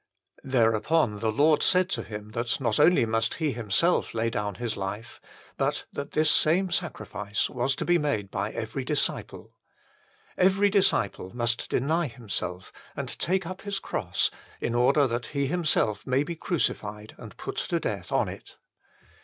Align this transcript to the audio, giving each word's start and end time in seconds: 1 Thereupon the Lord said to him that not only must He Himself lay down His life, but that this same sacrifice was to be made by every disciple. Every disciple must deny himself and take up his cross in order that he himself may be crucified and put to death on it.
1 0.41 0.49
Thereupon 0.49 1.19
the 1.19 1.31
Lord 1.31 1.61
said 1.61 1.87
to 1.91 2.01
him 2.01 2.29
that 2.31 2.59
not 2.59 2.79
only 2.79 3.05
must 3.05 3.35
He 3.35 3.51
Himself 3.51 4.15
lay 4.15 4.31
down 4.31 4.55
His 4.55 4.75
life, 4.75 5.21
but 5.57 5.85
that 5.93 6.13
this 6.13 6.31
same 6.31 6.71
sacrifice 6.71 7.51
was 7.51 7.75
to 7.75 7.85
be 7.85 7.99
made 7.99 8.31
by 8.31 8.49
every 8.51 8.83
disciple. 8.83 9.53
Every 10.39 10.71
disciple 10.71 11.35
must 11.37 11.69
deny 11.69 12.07
himself 12.07 12.73
and 12.95 13.09
take 13.19 13.45
up 13.45 13.61
his 13.61 13.77
cross 13.77 14.31
in 14.59 14.73
order 14.73 15.05
that 15.05 15.27
he 15.37 15.45
himself 15.45 16.07
may 16.07 16.23
be 16.23 16.35
crucified 16.35 17.13
and 17.19 17.37
put 17.37 17.57
to 17.57 17.79
death 17.79 18.11
on 18.11 18.27
it. 18.27 18.57